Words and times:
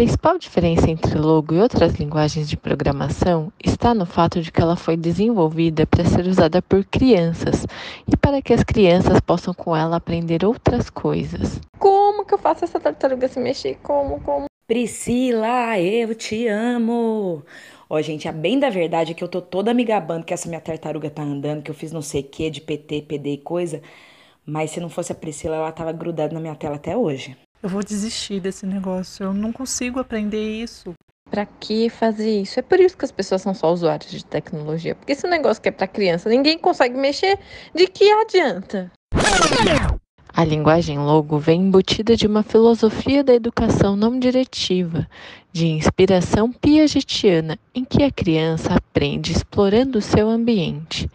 principal 0.00 0.38
diferença 0.38 0.90
entre 0.90 1.18
Logo 1.18 1.54
e 1.54 1.60
outras 1.60 1.92
linguagens 1.96 2.48
de 2.48 2.56
programação 2.56 3.52
está 3.62 3.92
no 3.92 4.06
fato 4.06 4.40
de 4.40 4.50
que 4.50 4.58
ela 4.58 4.74
foi 4.74 4.96
desenvolvida 4.96 5.86
para 5.86 6.06
ser 6.06 6.26
usada 6.26 6.62
por 6.62 6.82
crianças 6.86 7.66
e 8.10 8.16
para 8.16 8.40
que 8.40 8.54
as 8.54 8.64
crianças 8.64 9.20
possam 9.20 9.52
com 9.52 9.76
ela 9.76 9.96
aprender 9.96 10.42
outras 10.42 10.88
coisas. 10.88 11.60
Como 11.78 12.24
que 12.24 12.32
eu 12.32 12.38
faço 12.38 12.64
essa 12.64 12.80
tartaruga 12.80 13.28
se 13.28 13.38
mexer? 13.38 13.78
Como, 13.82 14.18
como? 14.20 14.46
Priscila, 14.66 15.78
eu 15.78 16.14
te 16.14 16.48
amo! 16.48 17.44
Ó, 17.86 18.00
gente, 18.00 18.26
a 18.26 18.32
bem 18.32 18.58
da 18.58 18.70
verdade 18.70 19.12
é 19.12 19.14
que 19.14 19.22
eu 19.22 19.28
tô 19.28 19.42
toda 19.42 19.74
me 19.74 19.84
gabando 19.84 20.24
que 20.24 20.32
essa 20.32 20.48
minha 20.48 20.62
tartaruga 20.62 21.10
tá 21.10 21.22
andando, 21.22 21.62
que 21.62 21.70
eu 21.70 21.74
fiz 21.74 21.92
não 21.92 22.00
sei 22.00 22.22
o 22.22 22.24
que 22.24 22.48
de 22.48 22.62
PT, 22.62 23.02
PD 23.02 23.34
e 23.34 23.38
coisa. 23.38 23.82
Mas 24.46 24.70
se 24.70 24.80
não 24.80 24.88
fosse 24.88 25.12
a 25.12 25.14
Priscila, 25.14 25.56
ela 25.56 25.72
tava 25.72 25.92
grudada 25.92 26.32
na 26.32 26.40
minha 26.40 26.54
tela 26.54 26.76
até 26.76 26.96
hoje. 26.96 27.36
Eu 27.62 27.68
vou 27.68 27.82
desistir 27.82 28.40
desse 28.40 28.64
negócio. 28.64 29.24
Eu 29.24 29.34
não 29.34 29.52
consigo 29.52 30.00
aprender 30.00 30.62
isso. 30.62 30.94
Pra 31.30 31.46
que 31.46 31.88
fazer 31.88 32.40
isso? 32.40 32.58
É 32.58 32.62
por 32.62 32.80
isso 32.80 32.96
que 32.96 33.04
as 33.04 33.12
pessoas 33.12 33.42
são 33.42 33.54
só 33.54 33.72
usuários 33.72 34.10
de 34.10 34.24
tecnologia. 34.24 34.94
Porque 34.94 35.12
esse 35.12 35.28
negócio 35.28 35.62
que 35.62 35.68
é 35.68 35.72
pra 35.72 35.86
criança, 35.86 36.28
ninguém 36.28 36.58
consegue 36.58 36.96
mexer, 36.96 37.38
de 37.74 37.86
que 37.86 38.10
adianta? 38.10 38.90
A 40.32 40.44
linguagem 40.44 40.98
logo 40.98 41.38
vem 41.38 41.60
embutida 41.60 42.16
de 42.16 42.26
uma 42.26 42.42
filosofia 42.42 43.22
da 43.22 43.34
educação 43.34 43.94
não 43.94 44.18
diretiva, 44.18 45.06
de 45.52 45.66
inspiração 45.66 46.50
piagetiana, 46.50 47.58
em 47.74 47.84
que 47.84 48.02
a 48.02 48.10
criança 48.10 48.74
aprende 48.74 49.32
explorando 49.32 49.98
o 49.98 50.02
seu 50.02 50.28
ambiente. 50.28 51.10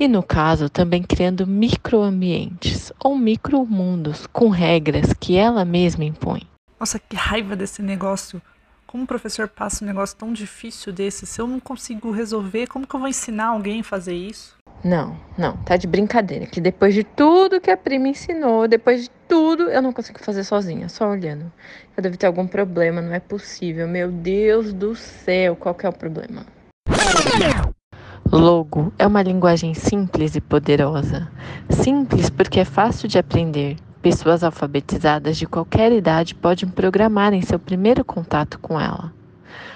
E 0.00 0.08
no 0.08 0.22
caso, 0.22 0.70
também 0.70 1.02
criando 1.02 1.46
microambientes 1.46 2.90
ou 2.98 3.18
micromundos 3.18 4.26
com 4.26 4.48
regras 4.48 5.12
que 5.12 5.36
ela 5.36 5.62
mesma 5.62 6.04
impõe. 6.04 6.40
Nossa, 6.80 6.98
que 6.98 7.14
raiva 7.14 7.54
desse 7.54 7.82
negócio. 7.82 8.40
Como 8.86 9.04
o 9.04 9.06
professor 9.06 9.46
passa 9.46 9.84
um 9.84 9.86
negócio 9.86 10.16
tão 10.16 10.32
difícil 10.32 10.90
desse? 10.90 11.26
Se 11.26 11.38
eu 11.38 11.46
não 11.46 11.60
consigo 11.60 12.10
resolver, 12.10 12.66
como 12.66 12.86
que 12.86 12.96
eu 12.96 12.98
vou 12.98 13.10
ensinar 13.10 13.48
alguém 13.48 13.80
a 13.80 13.84
fazer 13.84 14.14
isso? 14.14 14.56
Não, 14.82 15.14
não, 15.36 15.58
tá 15.58 15.76
de 15.76 15.86
brincadeira. 15.86 16.46
Que 16.46 16.62
depois 16.62 16.94
de 16.94 17.04
tudo 17.04 17.60
que 17.60 17.70
a 17.70 17.76
prima 17.76 18.08
ensinou, 18.08 18.66
depois 18.66 19.02
de 19.02 19.10
tudo, 19.28 19.64
eu 19.64 19.82
não 19.82 19.92
consigo 19.92 20.18
fazer 20.18 20.44
sozinha, 20.44 20.88
só 20.88 21.10
olhando. 21.10 21.52
Eu 21.94 22.02
devo 22.02 22.16
ter 22.16 22.26
algum 22.26 22.46
problema, 22.46 23.02
não 23.02 23.12
é 23.12 23.20
possível. 23.20 23.86
Meu 23.86 24.10
Deus 24.10 24.72
do 24.72 24.96
céu, 24.96 25.54
qual 25.56 25.74
que 25.74 25.84
é 25.84 25.90
o 25.90 25.92
problema? 25.92 26.46
Logo 28.32 28.92
é 28.96 29.04
uma 29.04 29.24
linguagem 29.24 29.74
simples 29.74 30.36
e 30.36 30.40
poderosa. 30.40 31.28
Simples 31.68 32.30
porque 32.30 32.60
é 32.60 32.64
fácil 32.64 33.08
de 33.08 33.18
aprender. 33.18 33.76
Pessoas 34.00 34.44
alfabetizadas 34.44 35.36
de 35.36 35.48
qualquer 35.48 35.90
idade 35.90 36.36
podem 36.36 36.68
programar 36.68 37.32
em 37.34 37.42
seu 37.42 37.58
primeiro 37.58 38.04
contato 38.04 38.56
com 38.60 38.80
ela. 38.80 39.12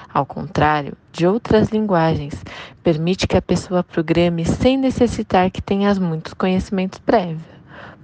Ao 0.08 0.24
contrário 0.24 0.96
de 1.10 1.26
outras 1.26 1.70
linguagens, 1.70 2.44
permite 2.80 3.26
que 3.26 3.36
a 3.36 3.42
pessoa 3.42 3.82
programe 3.82 4.44
sem 4.44 4.76
necessitar 4.76 5.50
que 5.50 5.60
tenha 5.60 5.92
muitos 5.96 6.32
conhecimentos 6.32 7.00
prévios. 7.00 7.42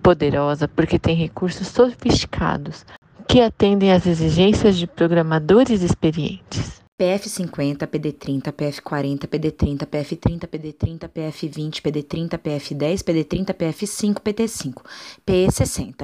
Poderosa 0.03 0.67
porque 0.67 0.99
tem 0.99 1.15
recursos 1.15 1.69
sofisticados 1.69 2.85
que 3.29 3.41
atendem 3.41 3.93
às 3.93 4.05
exigências 4.05 4.77
de 4.77 4.89
programadores 4.89 5.81
experientes. 5.81 6.80
PF50, 7.01 7.87
PD30, 7.87 8.53
PF40, 8.53 9.27
PD30, 9.27 9.87
PF30, 9.87 10.47
PD30, 10.47 11.09
PF20, 11.09 11.81
PD30, 11.81 12.37
PF10, 12.37 13.03
PD30, 13.03 13.55
PF5, 13.55 14.21
PT5, 14.21 14.85
P60, 15.25 15.95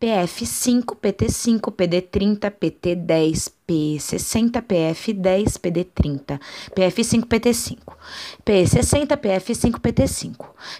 PF5, 0.00 0.82
PT5, 1.00 1.70
PD30, 1.70 2.50
PT10, 2.58 3.52
P60, 3.64 4.60
PF10, 4.66 5.58
PD30, 5.62 6.38
PF5, 6.74 7.28
PT5, 7.30 7.76
P60, 8.44 9.16
PF5, 9.22 9.78
PT5, 9.78 10.34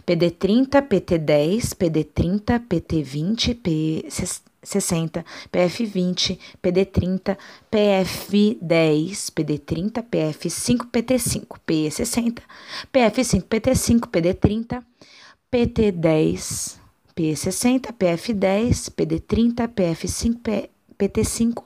PD30, 0.04 0.82
PT10, 0.91 1.75
PD30, 1.78 2.58
PT20, 2.69 3.54
P60, 3.62 4.50
60, 4.62 5.25
PF20, 5.50 6.38
PD30, 6.60 7.37
PF10, 7.71 9.31
PD30, 9.34 10.03
PF5, 10.10 10.91
PT5, 10.93 11.56
P60, 11.66 12.43
PF5, 12.93 13.43
PT5, 13.49 14.06
PD30, 14.12 14.82
PT10, 15.50 16.81
P60, 17.15 17.93
PF10, 17.99 18.91
PD30, 18.97 19.69
PF5, 19.69 20.69
PT5, 20.99 21.65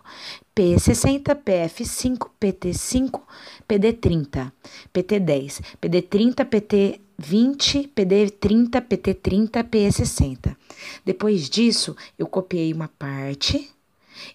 P60, 0.54 1.34
PF5, 1.34 2.31
PT5, 2.41 3.20
PD30, 3.69 4.53
PT10, 4.92 5.60
PD30, 5.82 6.44
PT20, 6.48 7.91
PD30, 7.92 8.81
PT30, 8.81 9.65
P60. 9.65 10.56
Depois 11.04 11.50
disso, 11.50 11.97
eu 12.16 12.26
copiei 12.26 12.72
uma 12.72 12.88
parte 12.88 13.70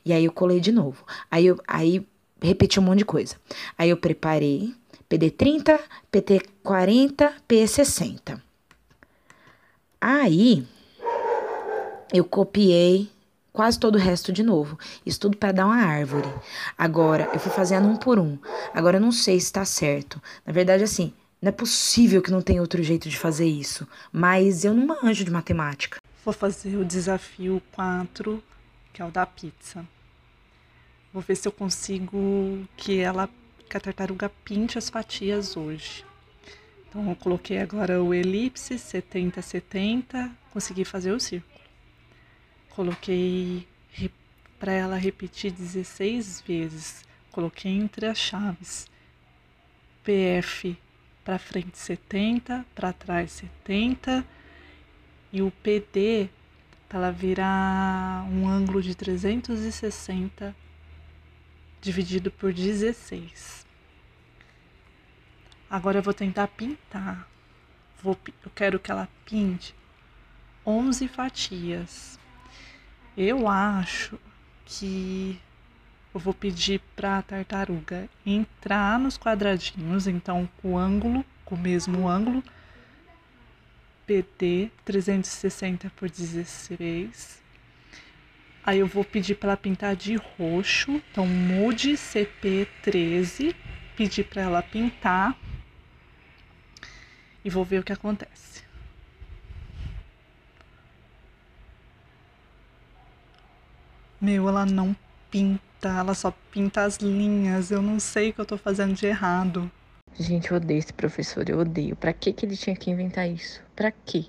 e 0.04 0.12
aí 0.12 0.26
eu 0.26 0.32
colei 0.32 0.60
de 0.60 0.72
novo. 0.72 1.06
Aí 1.32 1.46
eu 1.46 1.58
aí 1.66 2.06
repeti 2.42 2.80
um 2.80 2.84
monte 2.84 3.00
de 3.00 3.06
coisa. 3.06 3.36
Aí 3.78 3.90
eu 3.90 3.98
preparei 3.98 4.74
PD30, 5.10 5.80
PT40, 6.12 7.34
P60. 7.48 8.42
Aí 10.02 10.66
eu 12.14 12.26
copiei 12.26 13.10
quase 13.60 13.78
todo 13.78 13.96
o 13.96 14.00
resto 14.00 14.32
de 14.32 14.42
novo. 14.42 14.80
Isso 15.06 15.20
tudo 15.20 15.36
para 15.36 15.52
dar 15.52 15.66
uma 15.66 15.76
árvore. 15.76 16.30
Agora, 16.78 17.30
eu 17.34 17.40
fui 17.42 17.52
fazendo 17.52 17.90
um 17.90 17.98
por 17.98 18.18
um. 18.18 18.38
Agora, 18.74 18.96
eu 18.96 19.02
não 19.02 19.12
sei 19.12 19.38
se 19.38 19.48
está 19.48 19.66
certo. 19.66 20.22
Na 20.46 20.54
verdade, 20.54 20.82
assim, 20.82 21.14
não 21.42 21.50
é 21.50 21.52
possível 21.52 22.22
que 22.22 22.32
não 22.32 22.42
tenha 22.42 22.62
outro 22.62 22.82
jeito 22.82 23.10
de 23.10 23.18
fazer 23.18 23.48
isso. 23.48 23.86
Mas 24.14 24.64
eu 24.64 24.74
não 24.74 24.98
manjo 25.04 25.26
de 25.26 25.30
matemática. 25.30 26.00
Vou 26.24 26.34
fazer 26.34 26.78
o 26.78 26.86
desafio 26.86 27.62
4, 27.74 28.42
que 28.94 29.02
é 29.02 29.06
o 29.06 29.12
da 29.12 29.26
pizza. 29.26 29.86
Vou 31.12 31.22
ver 31.22 31.36
se 31.36 31.46
eu 31.46 31.52
consigo 31.52 32.66
que 32.78 33.00
ela, 33.00 33.30
que 33.70 33.76
a 33.76 33.80
tartaruga 33.82 34.32
pinte 34.46 34.78
as 34.78 34.90
fatias 34.90 35.58
hoje. 35.58 36.06
Então, 36.88 37.10
eu 37.10 37.16
coloquei 37.18 37.58
agora 37.58 38.02
o 38.02 38.14
elipse 38.14 38.80
70, 38.80 39.42
70, 39.42 40.32
consegui 40.54 40.86
fazer 40.86 41.12
o 41.12 41.20
círculo. 41.20 41.59
Coloquei 42.70 43.68
para 44.60 44.74
ela 44.74 44.98
repetir 44.98 45.52
16 45.52 46.42
vezes. 46.42 47.06
Coloquei 47.32 47.72
entre 47.72 48.06
as 48.06 48.18
chaves. 48.18 48.88
PF 50.04 50.78
para 51.24 51.38
frente 51.38 51.78
70, 51.78 52.66
para 52.74 52.92
trás 52.92 53.32
70 53.32 54.26
e 55.32 55.42
o 55.42 55.52
PD 55.52 56.30
para 56.88 56.98
ela 56.98 57.12
virar 57.12 58.26
um 58.32 58.48
ângulo 58.48 58.82
de 58.82 58.96
360 58.96 60.56
dividido 61.80 62.32
por 62.32 62.52
16. 62.52 63.66
Agora 65.70 66.00
eu 66.00 66.04
vou 66.04 66.14
tentar 66.14 66.48
pintar. 66.48 67.28
Vou, 68.02 68.18
eu 68.44 68.52
quero 68.56 68.80
que 68.80 68.90
ela 68.90 69.08
pinte 69.24 69.76
11 70.66 71.08
fatias. 71.08 72.19
Eu 73.18 73.48
acho 73.48 74.20
que 74.66 75.40
eu 76.14 76.20
vou 76.20 76.34
pedir 76.34 76.80
para 76.96 77.18
a 77.18 77.22
tartaruga 77.22 78.10
entrar 78.26 79.00
nos 79.00 79.18
quadradinhos, 79.18 80.08
então 80.08 80.50
o 80.64 80.78
ângulo, 80.78 81.26
com 81.44 81.56
o 81.56 81.58
mesmo 81.58 82.08
ângulo, 82.08 82.44
PT 84.06 84.72
360 84.86 85.92
por 85.96 86.10
16. 86.10 87.42
Aí 88.64 88.80
eu 88.80 88.88
vou 88.88 89.04
pedir 89.04 89.36
para 89.36 89.50
ela 89.50 89.58
pintar 89.58 89.96
de 89.96 90.16
roxo, 90.16 91.02
então 91.12 91.26
mude 91.26 91.96
CP 91.98 92.68
13, 92.84 93.56
pedir 93.96 94.24
para 94.24 94.42
ela 94.42 94.62
pintar 94.62 95.38
e 97.44 97.50
vou 97.50 97.64
ver 97.64 97.80
o 97.80 97.84
que 97.84 97.94
acontece. 97.94 98.69
Meu, 104.22 104.50
ela 104.50 104.66
não 104.66 104.96
pinta, 105.32 105.88
ela 105.88 106.14
só 106.14 106.34
pinta 106.52 106.84
as 106.84 106.98
linhas. 106.98 107.72
Eu 107.72 107.82
não 107.82 108.00
sei 108.00 108.30
o 108.30 108.34
que 108.34 108.42
eu 108.42 108.46
tô 108.46 108.58
fazendo 108.58 108.94
de 108.94 109.06
errado. 109.06 109.72
Gente, 110.20 110.52
eu 110.52 110.58
odeio 110.58 110.80
esse 110.80 110.92
professor, 110.92 111.50
eu 111.50 111.60
odeio. 111.60 111.96
Pra 111.96 112.12
que, 112.12 112.34
que 112.34 112.46
ele 112.46 112.58
tinha 112.58 112.76
que 112.76 112.92
inventar 112.92 113.30
isso? 113.30 113.62
Pra 113.76 113.92
quê? 113.92 114.26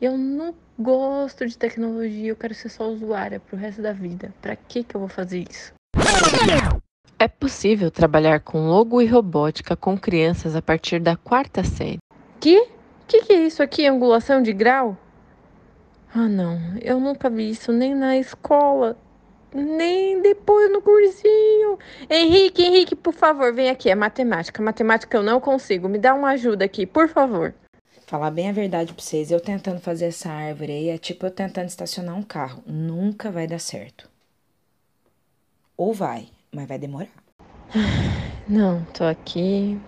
Eu 0.00 0.16
não 0.16 0.54
gosto 0.78 1.46
de 1.46 1.56
tecnologia, 1.56 2.30
eu 2.30 2.36
quero 2.36 2.54
ser 2.54 2.68
só 2.68 2.88
usuária 2.88 3.38
pro 3.40 3.56
resto 3.56 3.82
da 3.82 3.92
vida. 3.92 4.32
Pra 4.40 4.56
que, 4.56 4.82
que 4.82 4.94
eu 4.94 5.00
vou 5.00 5.08
fazer 5.08 5.44
isso? 5.48 5.72
É 7.18 7.28
possível 7.28 7.90
trabalhar 7.90 8.40
com 8.40 8.66
logo 8.66 9.00
e 9.00 9.06
robótica 9.06 9.76
com 9.76 9.96
crianças 9.96 10.56
a 10.56 10.62
partir 10.62 10.98
da 11.00 11.16
quarta 11.16 11.62
série. 11.62 11.98
Que? 12.40 12.68
Que 13.06 13.22
que 13.22 13.32
é 13.32 13.46
isso 13.46 13.62
aqui? 13.62 13.86
Angulação 13.86 14.42
de 14.42 14.52
grau? 14.52 14.96
Ah, 16.14 16.28
não, 16.28 16.58
eu 16.80 17.00
nunca 17.00 17.28
vi 17.28 17.50
isso 17.50 17.72
nem 17.72 17.94
na 17.94 18.16
escola. 18.16 18.96
nem 19.52 20.20
depois 20.22 20.70
no 20.70 20.80
cursinho. 20.82 21.78
Henrique, 22.10 22.62
Henrique, 22.62 22.94
por 22.96 23.12
favor, 23.14 23.52
vem 23.52 23.68
aqui. 23.70 23.88
É 23.90 23.94
matemática. 23.94 24.62
Matemática 24.62 25.16
eu 25.16 25.22
não 25.22 25.40
consigo. 25.40 25.88
Me 25.88 25.98
dá 25.98 26.14
uma 26.14 26.30
ajuda 26.30 26.64
aqui, 26.64 26.86
por 26.86 27.08
favor. 27.08 27.54
Falar 28.06 28.30
bem 28.30 28.48
a 28.48 28.52
verdade 28.52 28.92
pra 28.92 29.02
vocês, 29.02 29.30
eu 29.30 29.40
tentando 29.40 29.80
fazer 29.80 30.06
essa 30.06 30.30
árvore 30.30 30.72
aí 30.72 30.88
é 30.90 30.98
tipo 30.98 31.26
eu 31.26 31.30
tentando 31.30 31.68
estacionar 31.68 32.14
um 32.16 32.22
carro. 32.22 32.62
Nunca 32.66 33.30
vai 33.30 33.46
dar 33.46 33.58
certo. 33.60 34.08
Ou 35.76 35.92
vai, 35.92 36.28
mas 36.52 36.66
vai 36.68 36.78
demorar. 36.78 37.08
Não, 38.48 38.84
tô 38.92 39.04
aqui 39.04 39.80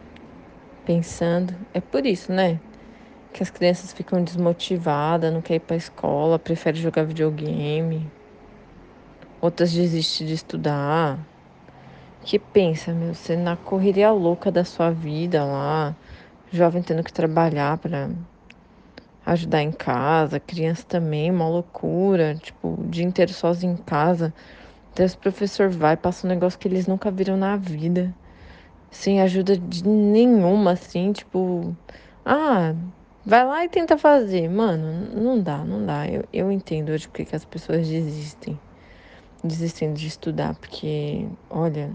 pensando. 0.85 1.55
É 1.75 1.81
por 1.81 2.07
isso, 2.07 2.33
né? 2.33 2.59
Que 3.37 3.43
as 3.43 3.51
crianças 3.51 3.93
ficam 3.93 4.25
desmotivadas, 4.25 5.31
não 5.31 5.43
querem 5.43 5.59
ir 5.59 5.67
pra 5.67 5.77
escola, 5.77 6.39
preferem 6.39 6.81
jogar 6.81 7.05
videogame. 7.05 8.11
Outras 9.43 9.71
desistem 9.71 10.27
de 10.27 10.33
estudar. 10.33 11.19
Que 12.23 12.39
pensa, 12.39 12.95
meu, 12.95 13.15
você 13.15 13.37
na 13.37 13.55
correria 13.55 14.11
louca 14.11 14.51
da 14.51 14.65
sua 14.65 14.91
vida 14.91 15.45
lá, 15.45 15.95
jovem 16.51 16.83
tendo 16.83 17.05
que 17.05 17.13
trabalhar 17.13 17.77
para 17.77 18.09
ajudar 19.27 19.61
em 19.61 19.71
casa, 19.71 20.41
criança 20.41 20.87
também, 20.89 21.31
uma 21.31 21.47
loucura, 21.47 22.37
tipo, 22.37 22.69
o 22.69 22.87
dia 22.89 23.05
inteiro 23.05 23.35
sozinho 23.35 23.75
em 23.75 23.77
casa. 23.77 24.33
Daí 24.95 25.07
o 25.09 25.19
professor 25.19 25.69
vai, 25.69 25.95
passa 25.95 26.27
um 26.27 26.31
negócio 26.31 26.59
que 26.59 26.67
eles 26.67 26.87
nunca 26.87 27.11
viram 27.11 27.37
na 27.37 27.55
vida, 27.59 28.15
sem 28.91 29.21
ajuda 29.21 29.59
de 29.59 29.87
nenhuma, 29.87 30.73
assim, 30.73 31.13
tipo, 31.13 31.77
ah, 32.25 32.75
vai 33.27 33.45
lá 33.45 33.65
e 33.65 33.69
tenta 33.69 33.99
fazer. 33.99 34.49
Mano, 34.49 35.11
não 35.21 35.43
dá, 35.43 35.59
não 35.65 35.85
dá. 35.85 36.07
Eu, 36.09 36.25
eu 36.33 36.53
entendo 36.53 36.91
hoje 36.91 37.09
porque 37.09 37.25
que 37.25 37.35
as 37.35 37.45
pessoas 37.45 37.89
desistem. 37.89 38.59
Desistem 39.43 39.93
de 39.93 40.07
estudar, 40.07 40.55
porque, 40.55 41.27
olha, 41.51 41.93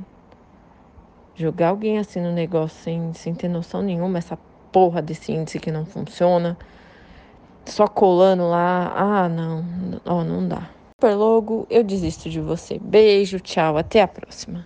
jogar 1.36 1.70
alguém 1.70 1.98
assim 1.98 2.22
no 2.22 2.32
negócio 2.32 2.78
sem, 2.84 3.14
sem 3.14 3.34
ter 3.34 3.48
noção 3.48 3.82
nenhuma, 3.82 4.20
essa 4.20 4.38
porra 4.72 5.02
desse 5.02 5.32
índice 5.32 5.60
que 5.60 5.72
não 5.72 5.86
funciona, 5.86 6.58
só 7.66 7.88
colando 7.88 8.48
lá, 8.48 8.94
ah, 8.96 9.28
não, 9.28 9.66
ó, 10.06 10.24
não 10.24 10.48
dá. 10.48 10.70
Super 10.96 11.16
logo, 11.16 11.66
eu 11.70 11.84
desisto 11.84 12.30
de 12.30 12.40
você. 12.40 12.80
Beijo, 12.80 13.40
tchau, 13.40 13.76
até 13.76 14.02
a 14.02 14.08
próxima. 14.08 14.66